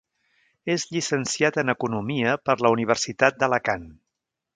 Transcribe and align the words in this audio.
És 0.75 0.85
llicenciat 0.93 1.59
en 1.63 1.73
economia 1.73 2.33
per 2.49 2.55
la 2.67 2.71
Universitat 2.77 3.37
d'Alacant. 3.45 3.85